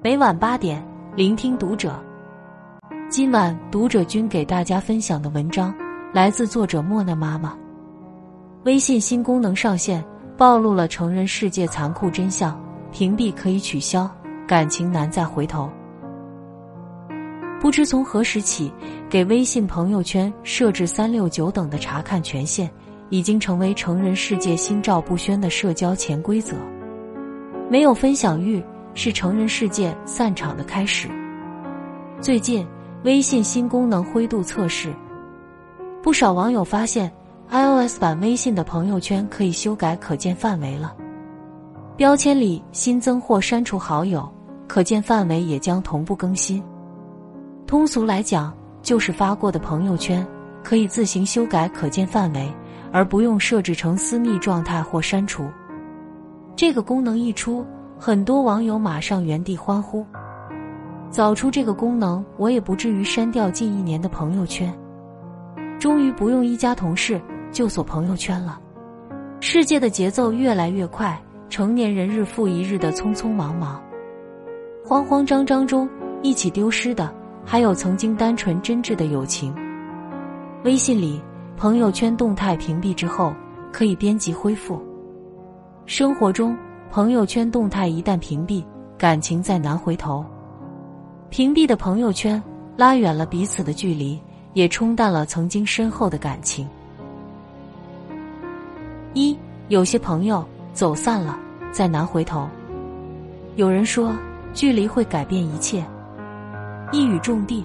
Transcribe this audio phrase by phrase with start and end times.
[0.00, 0.80] 每晚八点，
[1.16, 1.92] 聆听读者。
[3.10, 5.74] 今晚读者君给大家分享的文章
[6.12, 7.58] 来自作者莫娜妈妈。
[8.62, 10.04] 微信新功能上线，
[10.36, 12.56] 暴露了成人世界残酷真相：
[12.92, 14.08] 屏蔽可以取消，
[14.46, 15.68] 感情难再回头。
[17.60, 18.72] 不知从何时起，
[19.10, 22.70] 给微信朋友圈设置三六九等的查看权限，
[23.08, 26.54] 已经成为成人世界心照不宣的社交潜规则。
[27.68, 28.62] 没有分享欲。
[28.94, 31.08] 是成人世界散场的开始。
[32.20, 32.66] 最近，
[33.04, 34.92] 微信新功能灰度测试，
[36.02, 37.12] 不少网友发现
[37.50, 40.94] ，iOS 版微信的朋友圈可以修改可见范围了。
[41.96, 44.28] 标签里新增或删除好友，
[44.66, 46.62] 可见范围也将同步更新。
[47.66, 48.52] 通俗来讲，
[48.82, 50.26] 就是发过的朋友圈
[50.64, 52.52] 可以自行修改可见范围，
[52.92, 55.44] 而不用设置成私密状态或删除。
[56.56, 57.64] 这个功能一出。
[58.00, 60.06] 很多网友马上原地欢呼。
[61.10, 64.72] 早出这个功能，我也不至于删掉近一年的朋友圈。
[65.80, 68.60] 终于不用一家同事就锁朋友圈了。
[69.40, 73.82] 世界的节奏越来越快，成年人日复一日的匆匆忙忙，
[74.84, 75.88] 慌慌张张中
[76.22, 77.12] 一起丢失的，
[77.44, 79.52] 还有曾经单纯真挚的友情。
[80.64, 81.20] 微信里
[81.56, 83.34] 朋友圈动态屏蔽之后，
[83.72, 84.80] 可以编辑恢复。
[85.84, 86.56] 生活中。
[86.90, 88.64] 朋友圈动态一旦屏蔽，
[88.96, 90.24] 感情再难回头。
[91.28, 92.42] 屏蔽的朋友圈
[92.76, 94.18] 拉远了彼此的距离，
[94.54, 96.66] 也冲淡了曾经深厚的感情。
[99.12, 101.38] 一有些朋友走散了，
[101.70, 102.48] 再难回头。
[103.56, 104.10] 有人说，
[104.54, 105.84] 距离会改变一切，
[106.90, 107.62] 一语中的。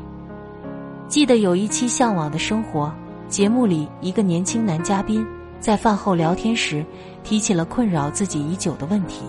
[1.08, 2.88] 记得有一期《向往的生活》
[3.30, 5.26] 节目里，一个年轻男嘉宾。
[5.64, 6.84] 在饭后聊天时，
[7.24, 9.24] 提起了困扰自己已久的问题。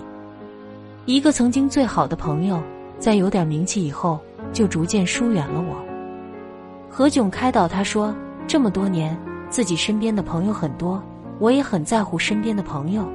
[1.07, 2.61] 一个曾经最好的朋友，
[2.99, 4.19] 在有点名气以后，
[4.53, 5.77] 就逐渐疏远了我。
[6.91, 8.13] 何炅开导他说
[8.49, 9.17] ：“这么多年，
[9.49, 11.01] 自己身边的朋友很多，
[11.39, 13.07] 我也很在乎身边的朋友，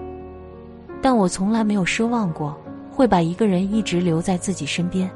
[1.02, 2.58] 但我从来没有奢望过
[2.90, 5.12] 会把一个人一直留在自己身边。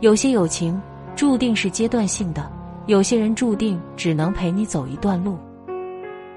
[0.00, 0.80] 有些友情
[1.14, 2.50] 注定是阶段性的，
[2.86, 5.36] 有些人注定只能陪你走一段路。”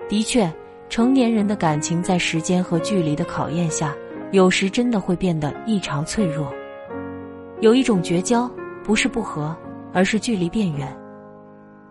[0.09, 0.50] 的确，
[0.88, 3.94] 成年人的感情在时间和距离的考验下，
[4.31, 6.51] 有时真的会变得异常脆弱。
[7.59, 8.50] 有一种绝交，
[8.84, 9.53] 不是不和，
[9.91, 10.95] 而是距离变远，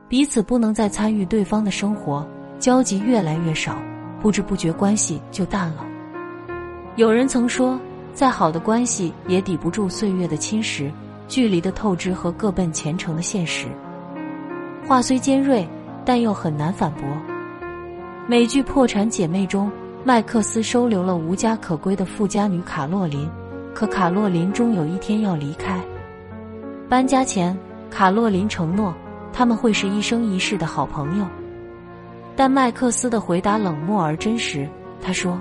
[0.09, 2.27] 彼此不能再参与对方的生活，
[2.59, 3.77] 交集越来越少，
[4.19, 5.85] 不知不觉关系就淡了。
[6.97, 7.79] 有人曾说，
[8.15, 10.91] 再好的关系也抵不住岁月的侵蚀，
[11.29, 13.67] 距离的透支和各奔前程的现实。
[14.89, 15.69] 话虽尖锐，
[16.03, 17.03] 但又很难反驳。
[18.29, 19.71] 美剧《破产姐妹》中，
[20.03, 23.31] 麦克斯收留了无家可归的富家女卡洛琳，
[23.73, 25.81] 可卡洛琳终有一天要离开。
[26.89, 27.57] 搬家前，
[27.89, 28.93] 卡洛琳承诺
[29.33, 31.27] 他们会是一生一世的好朋友，
[32.35, 34.69] 但麦克斯的回答冷漠而真实。
[35.01, 35.41] 他说：“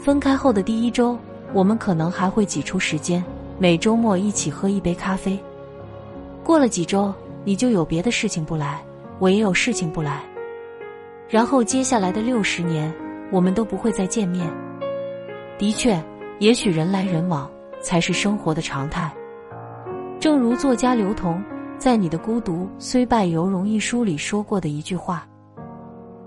[0.00, 1.16] 分开后的第一周，
[1.52, 3.24] 我们可能还会挤出时间，
[3.56, 5.38] 每周末一起喝一杯咖啡。
[6.42, 8.82] 过了几周，你就有别的事情不来，
[9.20, 10.24] 我也有事情不来。”
[11.28, 12.90] 然后接下来的六十年，
[13.30, 14.50] 我们都不会再见面。
[15.58, 16.02] 的确，
[16.38, 17.50] 也许人来人往
[17.82, 19.12] 才是生活的常态。
[20.18, 21.42] 正如作家刘同
[21.76, 25.28] 在《你的孤独虽败犹荣》一书里说过的一句话：“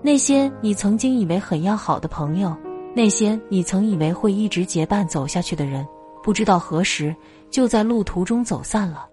[0.00, 2.56] 那些你曾经以为很要好的朋友，
[2.94, 5.84] 那些你曾以为会一直结伴走下去的人，
[6.22, 7.14] 不知道何时
[7.50, 9.08] 就在路途中走散了。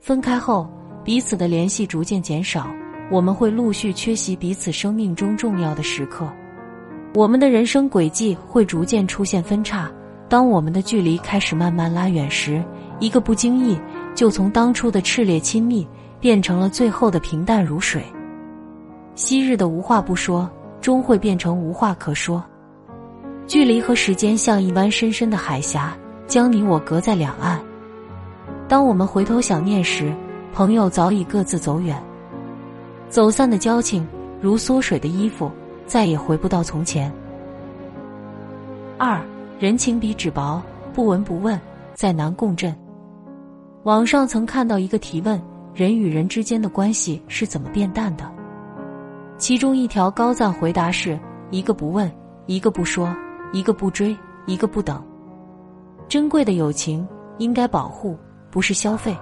[0.00, 0.70] 分开后，
[1.02, 2.70] 彼此的联系逐渐减少。”
[3.10, 6.28] 我们会陆续缺席彼此生命中重要的时刻，
[7.14, 9.90] 我们的人生轨迹会逐渐出现分叉。
[10.28, 12.60] 当我们的距离开始慢慢拉远时，
[12.98, 13.78] 一个不经意
[14.12, 15.86] 就从当初的炽烈亲密
[16.18, 18.02] 变成了最后的平淡如水。
[19.14, 20.50] 昔日的无话不说，
[20.80, 22.42] 终会变成无话可说。
[23.46, 25.96] 距离和时间像一湾深深的海峡，
[26.26, 27.60] 将你我隔在两岸。
[28.66, 30.12] 当我们回头想念时，
[30.52, 31.96] 朋友早已各自走远。
[33.08, 34.06] 走散的交情
[34.40, 35.50] 如缩水的衣服，
[35.86, 37.10] 再也回不到从前。
[38.98, 39.20] 二
[39.58, 40.62] 人情比纸薄，
[40.92, 41.58] 不闻不问，
[41.94, 42.74] 再难共振。
[43.84, 45.40] 网上曾看到一个提问：
[45.72, 48.30] 人与人之间的关系是怎么变淡的？
[49.38, 51.18] 其中一条高赞回答是：
[51.50, 52.10] 一个不问，
[52.46, 53.14] 一个不说，
[53.52, 54.16] 一个不追，
[54.46, 55.02] 一个不等。
[56.08, 57.06] 珍贵的友情
[57.38, 58.16] 应该保护，
[58.50, 59.16] 不是消费。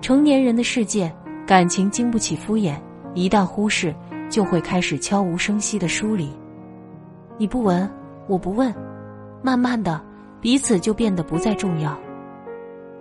[0.00, 1.14] 成年人的世界。
[1.52, 2.76] 感情经不起敷衍，
[3.12, 3.94] 一旦忽视，
[4.30, 6.30] 就会开始悄无声息的疏离。
[7.36, 7.86] 你不闻，
[8.26, 8.74] 我不问，
[9.42, 10.00] 慢慢的，
[10.40, 11.94] 彼此就变得不再重要。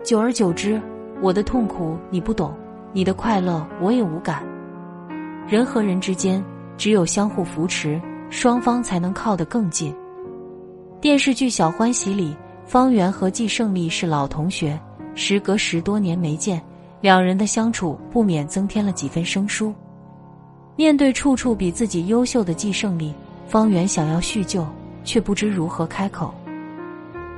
[0.04, 0.82] 久而久之，
[1.22, 2.54] 我的痛苦你不懂，
[2.92, 4.44] 你的快乐我也无感。
[5.48, 6.44] 人和人之间，
[6.76, 9.96] 只有相互扶持，双方才能靠得更近。
[11.00, 14.78] 电视剧《小欢喜》里，方圆和季胜利是老同学，
[15.16, 16.62] 时隔十多年没见，
[17.02, 19.74] 两人的相处不免增添了几分生疏。
[20.76, 23.14] 面对处处比自己优秀的季胜利，
[23.48, 24.66] 方圆想要叙旧，
[25.04, 26.34] 却不知如何开口。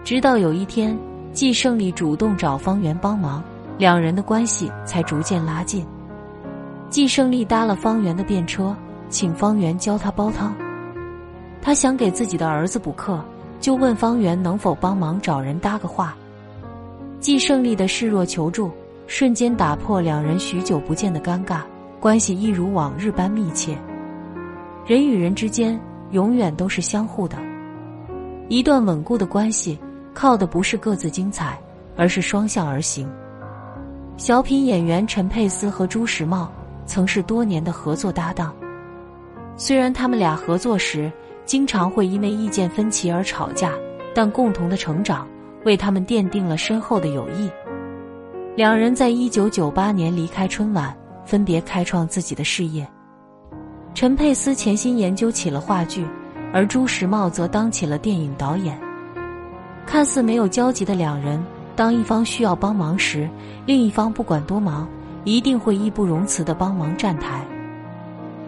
[0.03, 0.95] 直到有一天。
[1.33, 3.43] 季胜利主动找方圆帮忙，
[3.79, 5.83] 两人的关系才逐渐拉近。
[6.91, 8.75] 季胜利搭了方圆的便车，
[9.09, 10.53] 请方圆教他煲汤。
[11.59, 13.19] 他想给自己的儿子补课，
[13.59, 16.15] 就问方圆能否帮忙找人搭个话。
[17.19, 18.69] 季胜利的示弱求助，
[19.07, 21.61] 瞬间打破两人许久不见的尴尬，
[21.99, 23.77] 关系一如往日般密切。
[24.85, 25.79] 人与人之间
[26.11, 27.37] 永远都是相互的，
[28.49, 29.77] 一段稳固的关系。
[30.15, 31.59] 靠的不是各自精彩，
[31.97, 33.09] 而是双向而行。
[34.15, 36.51] 小品演员陈佩斯和朱时茂
[36.85, 38.53] 曾是多年的合作搭档，
[39.57, 41.11] 虽然他们俩合作时
[41.45, 43.71] 经常会因为意见分歧而吵架，
[44.13, 45.27] 但共同的成长
[45.65, 47.49] 为他们奠定了深厚的友谊。
[48.55, 50.95] 两人在一九九八年离开春晚，
[51.25, 52.87] 分别开创自己的事业。
[53.95, 56.05] 陈佩斯潜心研究起了话剧，
[56.53, 58.79] 而朱时茂则当起了电影导演。
[59.87, 61.43] 看似没有交集的两人，
[61.75, 63.27] 当一方需要帮忙时，
[63.65, 64.87] 另一方不管多忙，
[65.23, 67.43] 一定会义不容辞的帮忙站台。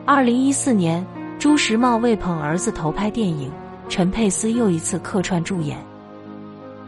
[0.06, 1.04] 二零一四年，
[1.40, 3.52] 朱时茂为捧儿子投拍电影，
[3.90, 5.80] 陈佩斯又一次客串助演。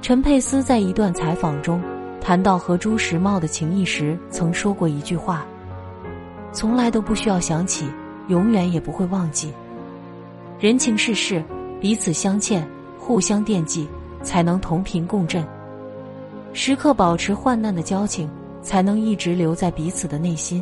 [0.04, 1.82] 陈佩斯在一段采访中
[2.28, 5.46] 谈到和朱时茂的情谊时，曾说过一句话
[6.52, 7.90] ：“从来都不需要想起，
[8.28, 9.54] 永远也不会忘记。
[10.60, 11.42] 人情世事，
[11.80, 12.70] 彼此相欠，
[13.00, 13.88] 互相惦记。”
[14.24, 15.48] 才能同频共振，
[16.52, 18.30] 时刻保持患难的交情，
[18.62, 20.62] 才能一直留在彼此的内心。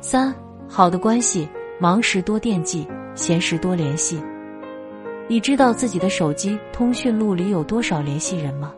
[0.00, 0.32] 三
[0.68, 1.48] 好的关系，
[1.80, 2.86] 忙时多惦记，
[3.16, 4.22] 闲时多联系。
[5.26, 8.72] 你知道自己的手机通讯录里有多少联系人吗？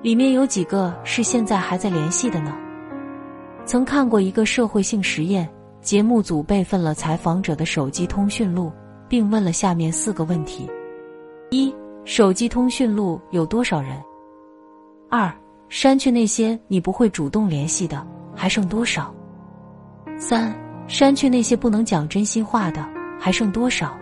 [0.00, 2.54] 里面有几个是现在还在联系的呢？
[3.64, 5.48] 曾看过一个社会性实验，
[5.80, 8.70] 节目组备份了采访者的手机通讯录，
[9.08, 10.70] 并问了下面四个问题。
[11.50, 11.74] 一
[12.04, 14.00] 手机通讯录有多少人？
[15.10, 15.32] 二
[15.68, 18.06] 删去那些你不会主动联系的，
[18.36, 19.12] 还剩多少？
[20.16, 20.54] 三
[20.86, 23.98] 删去那些不能讲真心话的，还剩多少？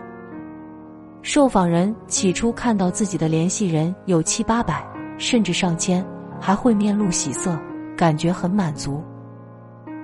[1.23, 4.85] 受访人起初看到自己的联系人有七八百，
[5.17, 6.05] 甚至上千，
[6.39, 7.57] 还会面露喜色，
[7.95, 9.03] 感觉很满足。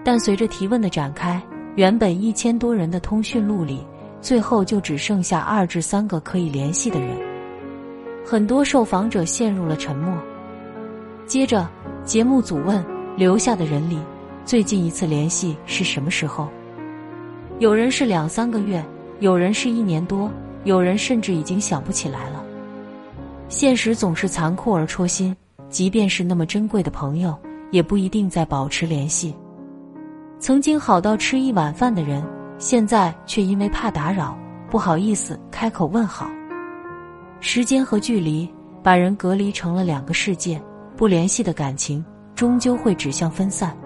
[0.04, 1.42] 但随着提问的展开，
[1.76, 3.86] 原本一千多人的通讯录里，
[4.22, 7.10] 最后就只剩下二至三个可以联系的人。
[8.26, 10.18] 很多受访者陷入了沉默。
[11.26, 11.70] 接着，
[12.04, 12.84] 节目组问
[13.16, 13.98] 留下的人里，
[14.44, 16.50] 最近一次联系是什么时候？
[17.60, 18.84] 有人是两三个月，
[19.20, 20.30] 有人是一年多，
[20.66, 22.43] 有人甚至已经想不起来了。
[23.50, 25.36] 现实总是残酷而戳心，
[25.70, 27.38] 即便是那么珍贵的朋友，
[27.72, 29.36] 也不一定再保持联系。
[30.40, 32.24] 曾经好到吃一碗饭的人，
[32.58, 34.38] 现在却因为怕打扰，
[34.70, 36.30] 不好意思开口问好。
[37.40, 38.50] 时间和距离
[38.82, 40.62] 把人隔离成了两个世界，
[40.98, 42.04] 不联系的感情
[42.36, 43.78] 终究会指向分散。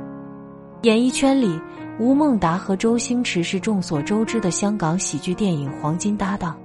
[0.83, 1.59] 演艺圈里，
[1.99, 6.55] 吴孟达和周星驰是众所周知的香港喜剧电影黄金搭档，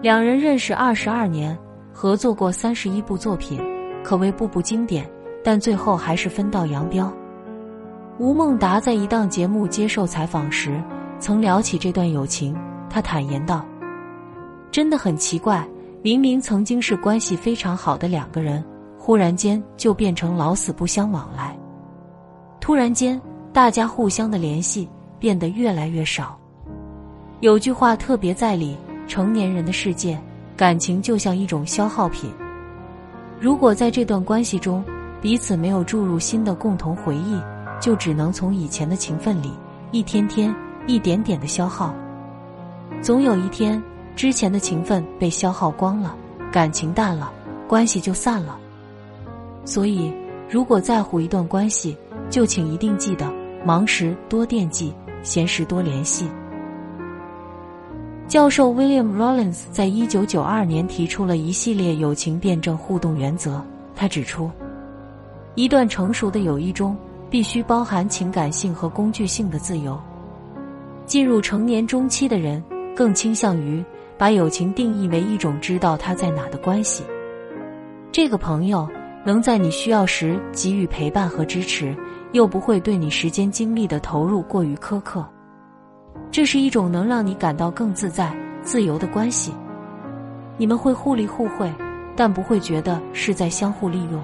[0.00, 1.56] 两人认识二十二年，
[2.00, 3.60] 合作过三十一部作品，
[4.04, 5.04] 可谓部部经典，
[5.42, 7.12] 但最后还是分道扬镳。
[8.20, 10.80] 吴孟达在一档节目接受采访时，
[11.18, 12.56] 曾聊起这段友情，
[12.88, 13.66] 他坦言道
[14.70, 15.68] ：“真的很奇怪。”
[16.00, 18.64] 明明曾经是关系非常好的两个人，
[18.96, 21.58] 忽然间就变成老死不相往来。
[22.60, 23.20] 突然间，
[23.52, 24.88] 大家互相的联系
[25.18, 26.38] 变得越来越少。
[27.40, 28.76] 有句话特别在理：
[29.08, 30.16] 成年人的世界，
[30.58, 32.28] 感情就像一种消耗品。
[33.40, 34.84] 如果在这段关系中，
[35.22, 37.40] 彼此没有注入新的共同回忆，
[37.80, 39.52] 就只能从以前的情分里
[39.92, 40.52] 一天天、
[40.88, 41.94] 一点点的消耗。
[43.00, 43.80] 总有一天。
[44.16, 46.12] 之前的情分被消耗光了，
[46.50, 47.30] 感情淡了，
[47.68, 48.58] 关系就散了。
[49.64, 50.12] 所以，
[50.50, 51.96] 如果在乎一段关系，
[52.28, 53.32] 就请一定记得：
[53.64, 56.28] 忙时多惦记，闲时多联系。
[58.28, 63.64] 教授 William Rollins 在一九九二年提出了一系列友情辩证互动原则。
[63.96, 64.50] 他指出，
[65.54, 66.94] 一段成熟的友谊中，
[67.30, 69.98] 必须包含情感性和工具性的自由。
[71.06, 72.62] 进入成年中期的人，
[72.94, 73.84] 更倾向于。
[74.18, 77.04] 把友情定义为一种知道他在哪的关系。
[78.10, 78.88] 这个朋友
[79.24, 81.96] 能在你需要时给予陪伴和支持，
[82.32, 85.24] 又不会对你时间精力的投入过于苛刻。
[86.30, 89.52] 这是一种能让你感到更自在、自由的关系。
[90.56, 91.72] 你们会互利互惠，
[92.16, 94.22] 但不会觉得是在相互利用。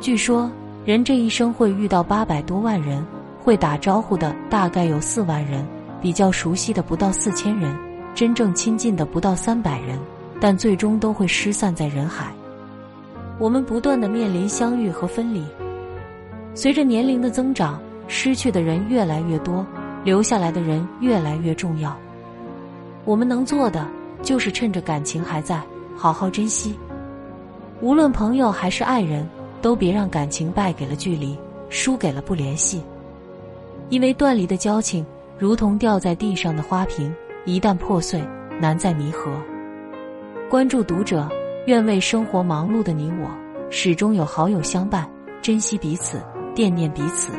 [0.00, 0.50] 据说，
[0.84, 3.04] 人这一生会遇到八百多万人，
[3.42, 5.66] 会打招呼的大概有四万人，
[6.00, 7.76] 比较熟悉的不到四千人，
[8.14, 9.98] 真正亲近的不到三百人，
[10.40, 12.32] 但最终都会失散在人海。
[13.38, 15.44] 我们不断的面临相遇和分离，
[16.54, 19.64] 随着年龄的增长，失去的人越来越多，
[20.04, 21.96] 留下来的人越来越重要。
[23.04, 23.86] 我们能做的。
[24.20, 25.62] 就是趁着感情还在，
[25.96, 26.76] 好好珍惜。
[27.80, 29.24] 无论朋友还是爱人，
[29.62, 31.38] 都别让感情败给了距离，
[31.70, 32.82] 输给了不联系。
[33.90, 35.06] 因为断离的交情，
[35.38, 37.14] 如同掉在地上的花瓶，
[37.44, 38.20] 一旦破碎，
[38.60, 39.30] 难再弥合。
[40.50, 41.28] 关注读者，
[41.66, 43.30] 愿为生活忙碌的你我，
[43.70, 45.08] 始终有好友相伴，
[45.40, 46.20] 珍惜彼此，
[46.56, 47.30] 惦念彼此。